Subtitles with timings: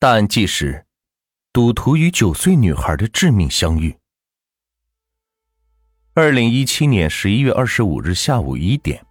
[0.00, 0.84] 大案纪实：
[1.52, 3.98] 赌徒与九岁女孩的致命相遇。
[6.14, 9.04] 二零一七年十一月二十五日下午一点，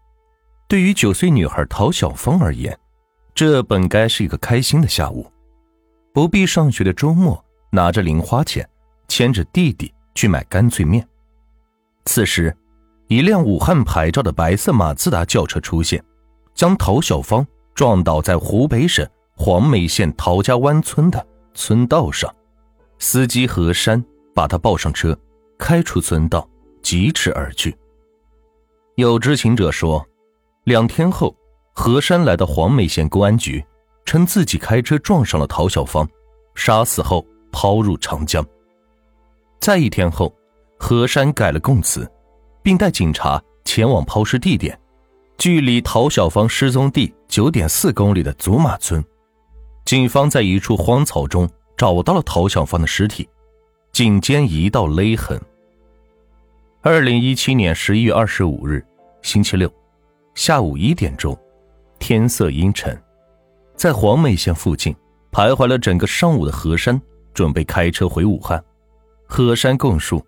[0.66, 2.80] 对于九岁女孩陶小芳而言，
[3.36, 5.30] 这本该是一个开心的下午。
[6.14, 8.66] 不必上学的周末，拿着零花钱，
[9.10, 11.06] 牵着弟弟去买干脆面。
[12.06, 12.56] 此时，
[13.10, 16.02] 一辆武汉牌照的白色马自达轿车出现，
[16.54, 17.46] 将陶小芳
[17.76, 19.06] 撞倒在湖北省。
[19.40, 22.34] 黄梅县陶家湾村的村道上，
[22.98, 24.04] 司机何山
[24.34, 25.18] 把他抱上车，
[25.60, 26.50] 开出村道，
[26.82, 27.74] 疾驰而去。
[28.96, 30.04] 有知情者说，
[30.64, 31.34] 两天后，
[31.72, 33.64] 何山来到黄梅县公安局，
[34.06, 36.06] 称自己开车撞上了陶小芳，
[36.56, 38.44] 杀死后抛入长江。
[39.60, 40.34] 在一天后，
[40.80, 42.12] 何山改了供词，
[42.64, 44.78] 并带警察前往抛尸地点，
[45.38, 49.02] 距离陶小芳失踪地九点四公里的祖马村。
[49.88, 53.26] 警方在一处荒草中找到了陶小芳的尸体，
[53.94, 55.42] 颈间一道勒痕。
[56.82, 58.86] 二零一七年十一月二十五日，
[59.22, 59.74] 星期六，
[60.36, 61.40] 下午一点钟，
[62.00, 63.02] 天色阴沉，
[63.78, 64.94] 在黄梅县附近
[65.32, 67.02] 徘徊了整个上午的何山
[67.34, 68.62] 准备开车回武汉。
[69.26, 70.22] 何山供述，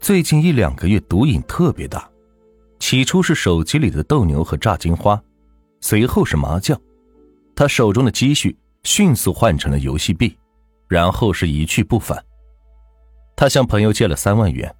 [0.00, 2.10] 最近一两个月毒瘾特别大，
[2.80, 5.22] 起初是手机里的斗牛和炸金花，
[5.80, 6.76] 随后是麻将，
[7.54, 8.58] 他手中的积蓄。
[8.90, 10.34] 迅速换成了游戏币，
[10.88, 12.24] 然后是一去不返。
[13.36, 14.74] 他向朋友借了三万元，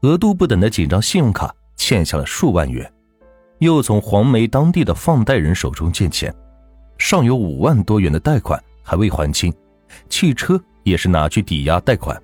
[0.00, 2.90] 额度不等的几张信用卡欠下了数万元，
[3.58, 6.34] 又从黄梅当地的放贷人手中借钱，
[6.96, 9.52] 尚有五万多元的贷款还未还清，
[10.08, 12.20] 汽车也是拿去抵押贷款。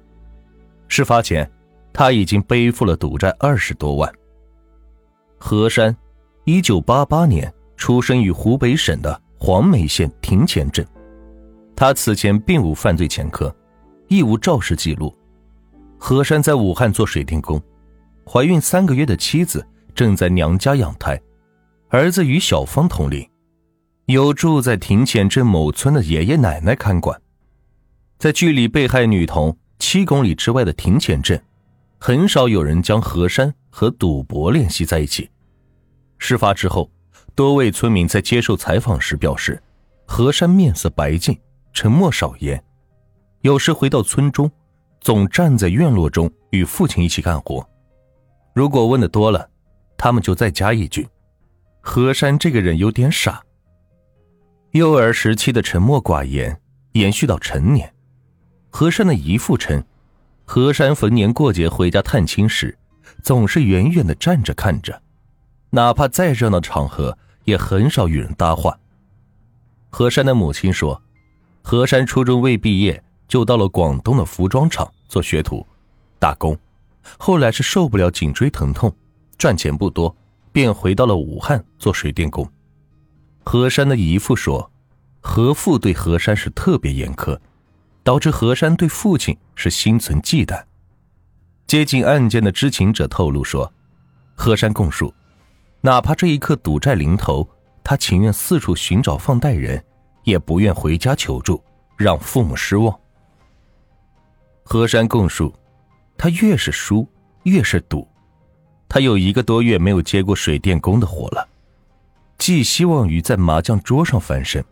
[0.88, 1.48] 事发前，
[1.92, 4.10] 他已经背负了赌债二十多万。
[5.36, 5.94] 何山，
[6.44, 10.82] 一九八八年出生于湖北省的黄梅县亭前镇。
[11.78, 13.54] 他此前并无犯罪前科，
[14.08, 15.16] 亦无肇事记录。
[15.96, 17.62] 何山在武汉做水电工，
[18.26, 19.64] 怀孕三个月的妻子
[19.94, 21.16] 正在娘家养胎，
[21.90, 23.24] 儿子与小芳同龄，
[24.06, 27.16] 有住在亭前镇某村的爷爷奶奶看管。
[28.18, 31.40] 在距离被害女童七公里之外的亭前镇，
[32.00, 35.30] 很少有人将何山和赌博联系在一起。
[36.18, 36.90] 事发之后，
[37.36, 39.62] 多位村民在接受采访时表示，
[40.06, 41.38] 何山面色白净。
[41.72, 42.62] 沉默少言，
[43.42, 44.50] 有时回到村中，
[45.00, 47.64] 总站在院落中与父亲一起干活。
[48.52, 49.48] 如果问的多了，
[49.96, 51.08] 他们就再加一句
[51.80, 53.40] ：“何山这个人有点傻。”
[54.72, 56.60] 幼儿时期的沉默寡言
[56.92, 57.94] 延续到成年。
[58.70, 59.82] 何山的姨父称，
[60.44, 62.76] 何山逢年过节回家探亲时，
[63.22, 65.00] 总是远远的站着看着，
[65.70, 68.76] 哪怕再热闹的场合，也很少与人搭话。
[69.90, 71.00] 何山的母亲说。
[71.70, 75.66] 何山初中未毕业，就到了广东的服装厂做学徒、
[76.18, 76.58] 打工。
[77.18, 78.90] 后来是受不了颈椎疼痛，
[79.36, 80.16] 赚钱不多，
[80.50, 82.50] 便回到了武汉做水电工。
[83.44, 84.70] 何山的姨父说，
[85.20, 87.38] 何父对何山是特别严苛，
[88.02, 90.64] 导致何山对父亲是心存忌惮。
[91.66, 93.70] 接近案件的知情者透露说，
[94.34, 95.12] 何山供述，
[95.82, 97.46] 哪怕这一刻赌债临头，
[97.84, 99.84] 他情愿四处寻找放贷人。
[100.28, 101.62] 也不愿回家求助，
[101.96, 102.94] 让父母失望。
[104.62, 105.52] 何山供述，
[106.18, 107.08] 他越是输，
[107.44, 108.06] 越是赌。
[108.88, 111.48] 他有一个多月没有接过水电工的活了，
[112.36, 114.62] 寄希望于在麻将桌上翻身，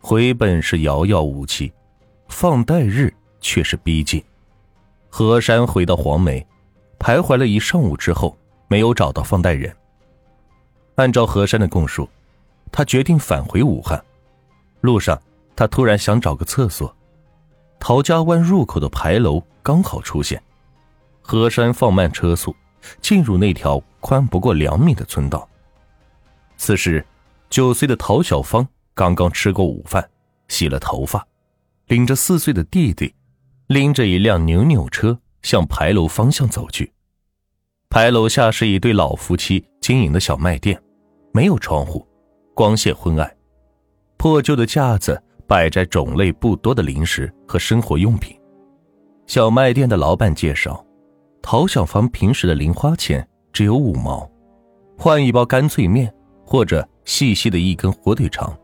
[0.00, 1.70] 回本是遥遥无期，
[2.28, 4.22] 放贷日却是逼近。
[5.10, 6.46] 何山回到黄梅，
[6.98, 8.36] 徘徊了一上午之后，
[8.68, 9.74] 没有找到放贷人。
[10.96, 12.08] 按照何山的供述，
[12.72, 14.02] 他决定返回武汉。
[14.80, 15.20] 路上，
[15.56, 16.94] 他突然想找个厕所，
[17.80, 20.42] 陶家湾入口的牌楼刚好出现。
[21.20, 22.54] 何山放慢车速，
[23.02, 25.48] 进入那条宽不过两米的村道。
[26.56, 27.04] 此时，
[27.50, 30.08] 九岁的陶小芳刚刚吃过午饭，
[30.48, 31.26] 洗了头发，
[31.86, 33.14] 领着四岁的弟弟，
[33.66, 36.92] 拎着一辆扭扭车向牌楼方向走去。
[37.90, 40.80] 牌楼下是一对老夫妻经营的小卖店，
[41.32, 42.06] 没有窗户，
[42.54, 43.37] 光线昏暗。
[44.18, 48.36] 破旧的架子摆着种类不多的零食和生活用品。
[49.26, 50.84] 小卖店的老板介绍，
[51.40, 54.28] 陶小芳平时的零花钱只有五毛，
[54.98, 56.12] 换一包干脆面
[56.44, 58.54] 或者细细的一根火腿肠，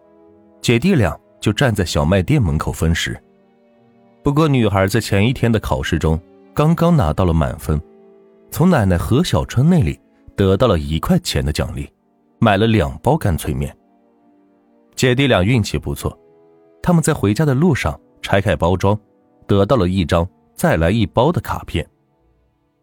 [0.60, 3.18] 姐弟俩就站在小卖店门口分食。
[4.22, 6.20] 不过，女孩在前一天的考试中
[6.52, 7.80] 刚刚拿到了满分，
[8.50, 10.00] 从奶奶何小春那里
[10.34, 11.88] 得到了一块钱的奖励，
[12.40, 13.74] 买了两包干脆面。
[14.96, 16.16] 姐弟俩运气不错，
[16.82, 18.98] 他们在回家的路上拆开包装，
[19.46, 21.86] 得到了一张“再来一包”的卡片。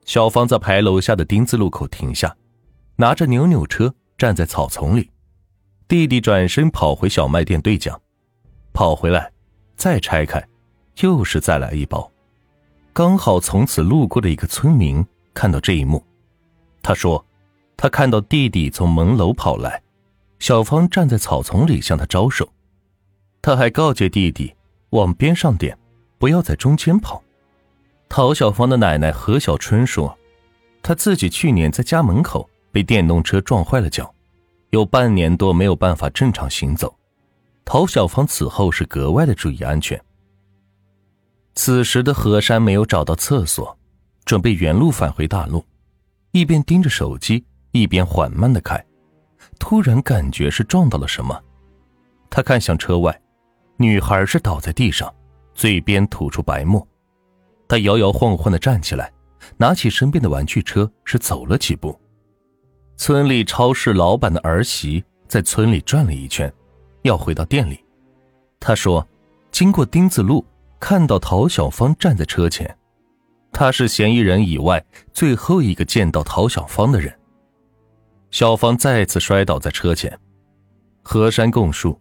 [0.05, 2.35] 小芳在牌楼下的丁字路口停下，
[2.95, 5.09] 拿着扭扭车站在草丛里。
[5.87, 7.99] 弟弟转身跑回小卖店兑奖，
[8.73, 9.31] 跑回来，
[9.75, 10.45] 再拆开，
[11.01, 12.09] 又是再来一包。
[12.93, 16.03] 刚好从此路过的一个村民看到这一幕，
[16.81, 17.25] 他说
[17.77, 19.80] ：“他看到弟弟从门楼跑来，
[20.41, 22.51] 小芳站在草丛里向他招手。
[23.43, 24.51] 他还告诫弟弟
[24.89, 25.77] 往边上点，
[26.17, 27.23] 不要在中间跑。”
[28.09, 30.17] 陶小芳的奶奶何小春说
[30.81, 34.11] ：“她自己去年在家门口被电动车撞坏了脚，
[34.71, 36.91] 有半年多没有办法正常行走。
[37.63, 40.03] 陶小芳此后是格外的注意安全。”
[41.53, 43.77] 此时的何山没有找到厕所，
[44.25, 45.63] 准备原路返回大路，
[46.31, 48.83] 一边盯着手机，一边缓慢的开。
[49.61, 51.39] 突然感觉是撞到了什么，
[52.31, 53.21] 他看向车外，
[53.77, 55.13] 女孩是倒在地上，
[55.53, 56.85] 嘴边吐出白沫。
[57.69, 59.13] 他摇摇晃晃的站起来，
[59.57, 61.97] 拿起身边的玩具车，是走了几步。
[62.97, 66.51] 村里超市老板的儿媳在村里转了一圈，
[67.03, 67.79] 要回到店里。
[68.59, 69.07] 他说
[69.51, 70.43] ：“经过丁字路，
[70.79, 72.75] 看到陶小芳站在车前，
[73.53, 77.15] 他是嫌疑人以外最后一个见到陶小芳的人。”
[78.31, 80.17] 小芳再次摔倒在车前。
[81.03, 81.99] 何山供述：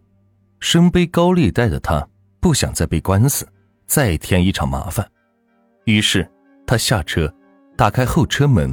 [0.61, 2.06] 身背高利贷的他
[2.38, 3.47] 不想再被官司，
[3.87, 5.06] 再添一场麻烦。
[5.85, 6.29] 于是，
[6.67, 7.32] 他下车，
[7.77, 8.73] 打开后车门，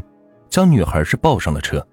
[0.49, 1.85] 将女孩是抱上了车，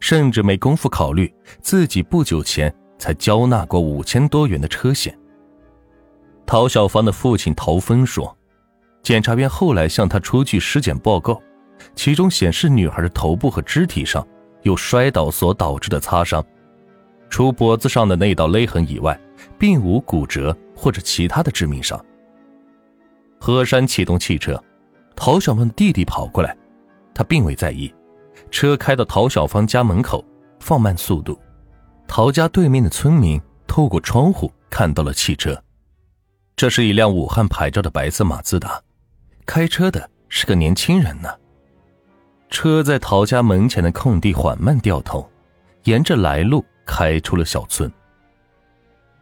[0.00, 5.16] 甚至没工夫考虑自己不久前才交纳过五千多元的车险。
[6.46, 8.34] 陶小芳的父亲陶峰说，
[9.02, 11.40] 检察院后来向他出具尸检报告，
[11.94, 14.26] 其中显示女孩的头部和肢体上
[14.62, 16.44] 有摔倒所导致的擦伤，
[17.28, 19.18] 除脖子上的那道勒痕以外，
[19.58, 22.02] 并无骨折或者其他的致命伤。
[23.38, 24.62] 何山启动汽车，
[25.16, 26.56] 陶小芳的弟弟跑过来，
[27.12, 27.92] 他并未在意。
[28.50, 30.24] 车开到陶小芳家门口，
[30.60, 31.38] 放慢速度。
[32.06, 35.60] 陶家对面的村民透过窗户看到了汽车，
[36.54, 38.80] 这是一辆武汉牌照的白色马自达，
[39.46, 41.28] 开车的是个年轻人呢。
[42.52, 45.28] 车在陶家门前的空地缓慢掉头，
[45.82, 47.90] 沿着来路开出了小村。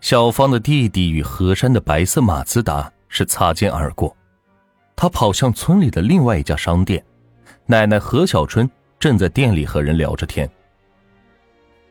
[0.02, 2.92] 小芳的弟弟与何山的白色马自达。
[3.12, 4.16] 是擦肩而过，
[4.94, 7.04] 他跑向村里的另外一家商店，
[7.66, 10.48] 奶奶何小春正在店里和人聊着天。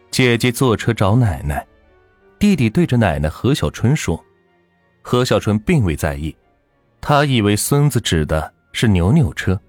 [0.09, 1.67] 姐姐坐车找奶奶，
[2.39, 4.17] 弟弟对着奶奶何小春说
[5.03, 6.33] ：“何小春并未在意，
[7.01, 9.59] 他以为孙子指的是扭扭车，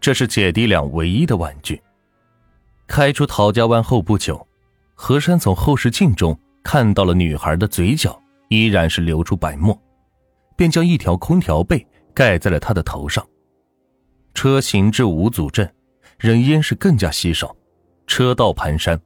[0.00, 1.80] 这是姐弟俩唯一的玩具。”
[2.86, 4.46] 开出陶家湾后不久，
[4.94, 9.78] 何山从后视镜中看到了女孩的嘴角依然是流出白沫。
[10.56, 13.24] 便将一条空调被盖在了她的头上。
[14.34, 15.72] 车行至五组镇，
[16.18, 17.54] 人烟是更加稀少，
[18.08, 19.00] 车道盘山，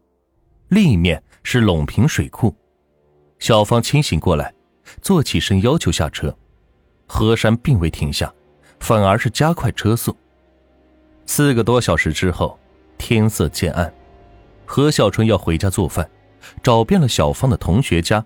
[0.69, 2.57] 另一面是陇平水库。
[3.39, 4.55] 小芳清醒过来，
[5.03, 6.35] 坐起身要求下车，
[7.07, 8.33] 何山并未停下，
[8.81, 10.17] 反而是加快车速。
[11.35, 12.59] 四个多小时之后，
[12.99, 13.91] 天色渐暗，
[14.67, 16.07] 何小春要回家做饭，
[16.63, 18.23] 找遍了小芳的同学家，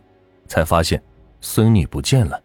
[0.49, 1.01] 才发现
[1.41, 2.43] 孙女不见了。